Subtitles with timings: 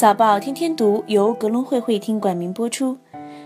[0.00, 2.96] 早报天天读由格隆会会厅冠名播出。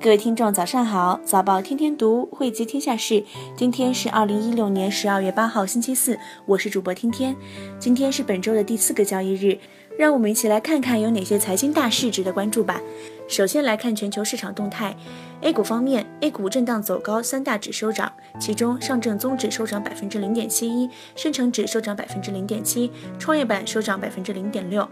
[0.00, 1.18] 各位听众，早上好！
[1.24, 3.24] 早报天天读，汇集天下事。
[3.56, 6.16] 今天是二零一六年十二月八号，星期四。
[6.46, 7.34] 我是主播天天。
[7.80, 9.58] 今天是本周的第四个交易日，
[9.98, 12.80] 让我们一起来看看有哪些财经大事值得关注吧。
[13.26, 14.96] 首先来看全球市场动态。
[15.40, 24.88] A 股方面，A 股震荡走高，三大指收涨，其中上证综指收涨百分之零点七一，深成指收涨百分之零点七，创业板收涨百分之零点六。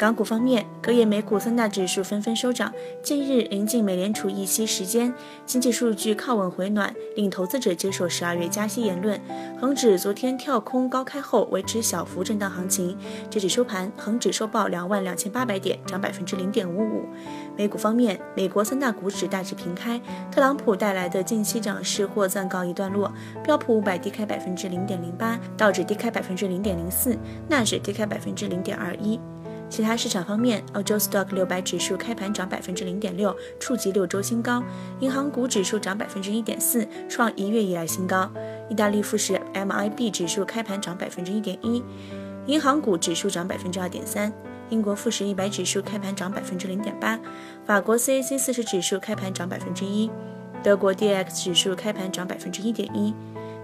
[0.00, 2.72] 港股方面，隔夜美股三大指数纷纷收涨。
[3.02, 5.12] 近日临近美联储议息时间，
[5.44, 9.20] 经济数据靠稳回暖，令投资者接受十二月加息言论。
[9.60, 12.96] 恒指昨天跳空高开后，维持小幅震荡行情。
[13.28, 17.04] 截止收盘，恒指收报两万两千八百点，涨百分之零点五五。
[17.54, 20.00] 美股方面，美国三大股指大致平开，
[20.32, 23.12] 特朗普带来的近期涨势或暂告一段落。
[23.44, 27.14] 标普五百低开百分之零点零八，道指低开百分之零点零四，
[27.46, 29.20] 纳指低开百分之零点二一。
[29.70, 34.60] 其他市场方面，澳洲 Stock 六百指数开盘涨百分之零点六，触及六周新高；
[34.98, 38.28] 银行股指数涨百分之一点四，创一月以来新高；
[38.68, 41.82] 意大利富时 MIB 指数开盘涨百分之一点一，
[42.46, 44.32] 银行股指数涨百分之二点三；
[44.70, 47.16] 英国富时一百指数开盘涨百分之零点八；
[47.64, 50.10] 法国 CAC 四十指数开盘涨百分之一；
[50.64, 53.14] 德国 DAX 指数开盘涨百分之一点一。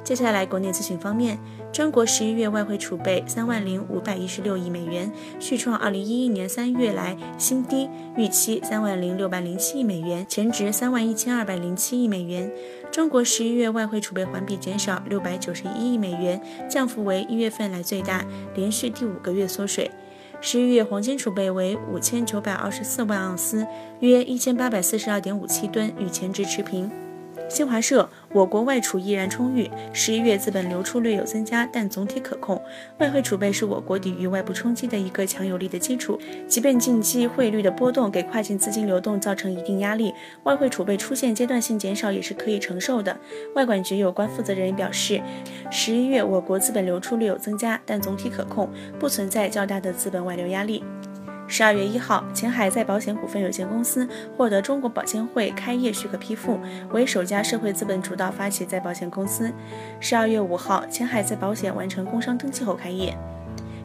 [0.07, 1.37] 接下来，国内资讯方面，
[1.73, 12.49] 中国十一月外汇储备三万零五百一十六亿美元，续创二零一一年三月来新低，预期三万零六百零七亿美元，前值三万一千二百零七亿美元。
[12.93, 16.41] 中国十一月外汇储备环比减少六百九十一亿美元，
[16.71, 19.91] 降幅为一月份来最大，连续第五个月缩水。
[20.41, 23.67] 十一月黄金储备为五千九百二十四万盎司，
[23.99, 26.89] 约一千八百四十二点五七吨，与前值持平。
[27.49, 28.09] 新华社。
[28.33, 32.61] 我国外储依然充裕，十一月资本流出略有增加，但总体可控。
[32.99, 36.19] 外汇储备是我国抵御外部冲击的一个强有力的基础。
[36.47, 43.17] 即便近期汇率的波动给跨境资金流动造成一定压力，外汇储备出现阶段性减少也是可以承受的。
[43.55, 45.23] 外管局有关负责人表示，
[45.71, 48.69] 十一月我国资本流出略有增加，但总体可控，
[48.99, 50.85] 不存在较大的资本外流压力。
[51.49, 56.59] 十二月一号，前海再保险股份有限公司获得中国保监会开业许可批复，
[56.91, 59.53] 为首家社会资本主导发起再保险公司。
[60.01, 63.17] 十二月五号，前海再保险完成工商登记后开业。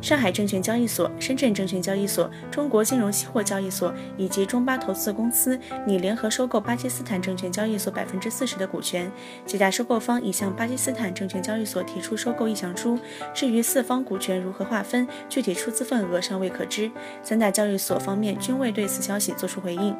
[0.01, 9.09] 上海证券交易所、深圳证券交易所、中国金融期货交易所以及中巴投资公司拟联合收购巴基斯坦证券交易所百分之四十的股权，
[9.45, 12.99] 几大收购方已向巴基斯坦证券交易所提出收购意向书。
[13.33, 16.89] 至于四方股权如何划分，具体出资份额尚未可知。
[17.21, 19.95] 三大交易所方面均未对此消息作出回应。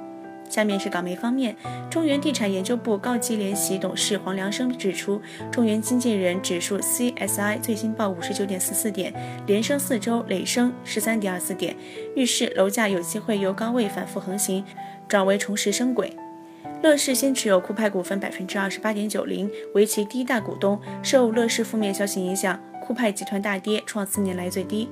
[0.52, 1.56] 下面是港媒方面，
[1.90, 9.14] 中原地产研究部高级联席董事黄良生指出，中原经纪人指数 CSI 最新报五十九点四四点，
[9.48, 11.74] 连升四周，累升十三点二四点，
[12.18, 14.66] 预示楼价有机会由高位反复横行，
[15.08, 16.14] 转为重拾升轨。
[16.84, 20.78] 乐视先持有酷派股份百分之二十八点九零，为其第一大股东。
[21.02, 24.90] 受乐视负面消息影响，酷派集团大跌，创四年来最低。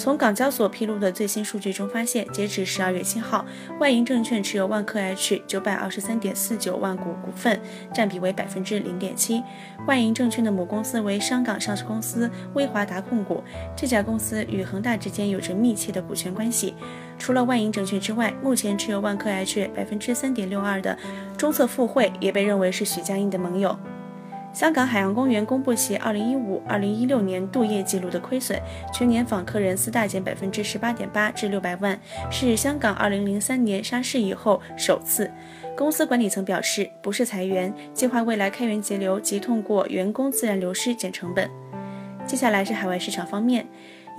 [0.00, 3.44] 从港交所披露的最新数据中发现，截止十二月七号，
[3.78, 7.60] 万银证券持有万科 H 九百二十三点四九万股股份，
[7.92, 9.42] 占比为百分之零点七。
[9.86, 13.44] 万银证券的母公司为香港上市公司威华达控股，
[13.76, 16.74] 这家公司与恒大之间有着密切的股权关系。
[17.18, 20.96] 除了万银证券之外，目前持有万科 H 百分之三点六二的
[21.36, 23.78] 中策富汇也被认为是许家印的盟友。
[24.52, 28.60] 香港海洋公园公布其二零一五、二零一六年度业绩录的亏损，
[28.92, 31.98] 全年访客人次大减百分之十八点八至六百万，
[32.30, 35.30] 是香港二零零三年上市以后首次。
[35.76, 41.48] 公司管理层表示，不是裁员，计划未来开源节流及通过员工自然流失减成本。
[42.26, 43.66] 接下来是海外市场方面。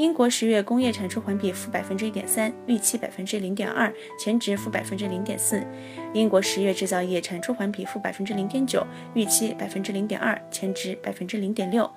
[0.01, 5.63] 英国十月工业产出环比负百分之一点三，预期百分之零点二，前值负百分之零点四。
[6.11, 11.87] 英国十月制造业产出环比负百分之零点九，预期百分之零点二，前值百分之零点六。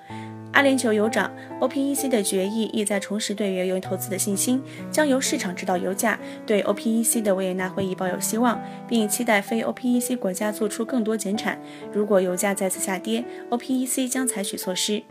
[0.52, 6.20] 阿联酋油涨，OPEC 的决议意在重拾对原油投资的信心，将由市场指导油价。
[6.44, 11.58] 对 OPEC 的维也纳会议抱有希望，并期待非 OPEC 国家做出更多减产。
[11.90, 15.02] 如果油价再次下跌，OPEC 将采取措施。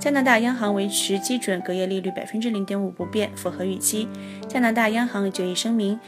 [0.00, 4.08] 加拿大央行维持基准隔夜利率百分之零点五不变，符合预期。
[4.48, 6.00] 加拿大央行决议声明，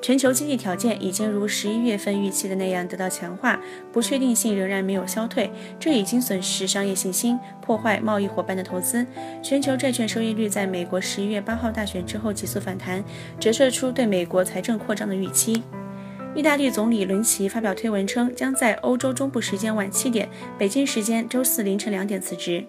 [0.00, 3.60] 全球经济条件已经如十一月份预期的那样得到强化，
[3.92, 5.50] 不确定性仍然没有消退，
[5.80, 9.04] 这已经损失商业信心，破坏贸易伙伴的投资。
[9.42, 13.02] 全球债券收益率在美国十一月八号大选之后急速反弹，
[13.40, 15.60] 折射出对美国财政扩张的预期。
[16.32, 22.64] 意大利总理伦齐发表推文称，将在欧洲中部时间晚七点（北京时间周四凌晨两点）辞职。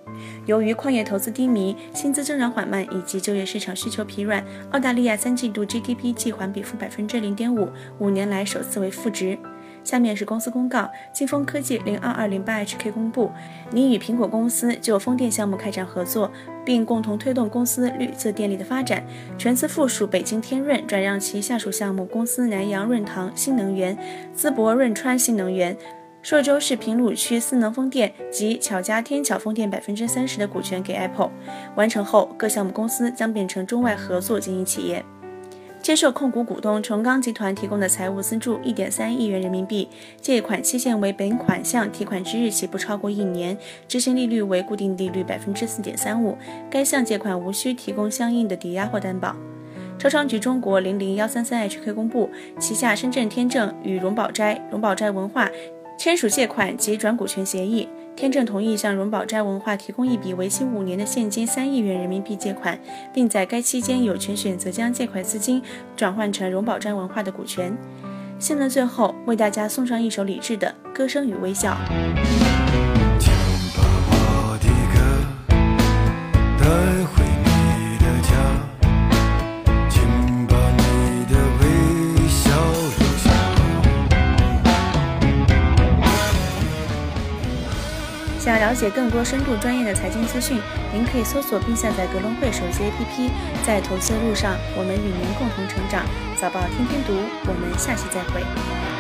[0.48, 7.70] 由于矿业投资低迷、薪资增长缓慢以及就业市场需求疲软，澳大利亚三季度 GDP 季环比负百分之零点五，
[8.00, 9.38] 五年来首次为负值。
[9.84, 13.32] 下面是公司公告：金风科技零二二零八 HK 公布，
[13.72, 16.32] 拟与苹果公司就风电项目开展合作，
[16.64, 19.04] 并共同推动公司绿色电力的发展。
[19.38, 23.98] 全资附属北京天润转让其下属项目公司南阳润堂新能源、
[24.38, 25.76] 淄博润川新能源、
[26.22, 31.32] 朔州市平鲁区思能风电及巧家天巧风电百分之三十的股权给 Apple。
[31.76, 35.04] 完成后，各项目公司将变成中外合作经营企业。
[35.82, 39.90] 接受控股股东重钢集团提供的财务资助一点三亿元人民币，
[40.22, 43.58] 借款期限为本款项提款之日起不超过一年，
[43.88, 46.38] 执行利率为固定利率百分之四点三五。
[46.70, 49.36] 该项借款无需提供相应的抵押或担保。
[49.98, 52.30] 招商局中国零零幺三三 HK 公布，
[52.60, 55.50] 旗下深圳天正与荣宝斋、荣宝斋文化
[55.98, 57.88] 签署借款及转股权协议。
[58.22, 62.80] 天正同意向荣宝斋文化提供一笔为期五年的现金三亿元人民币借款，
[63.12, 65.60] 并在该期间有权选择将借款资金
[65.96, 67.76] 转换成荣宝斋文化的股权。
[68.38, 71.76] 现在最后为大家送上一首李志的《歌声与微笑》。
[88.62, 90.62] 了解更多深度专业的财经资讯，
[90.94, 93.32] 您可以搜索并下载格隆汇手机 APP。
[93.66, 96.06] 在投资路上，我们与您共同成长。
[96.36, 97.12] 早报天天读，
[97.48, 98.91] 我们下期再会。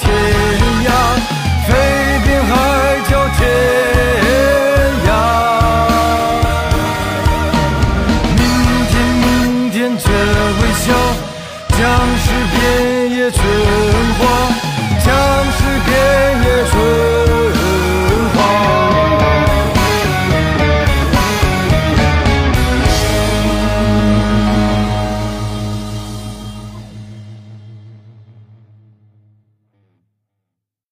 [0.00, 0.10] 天
[0.84, 1.39] 涯。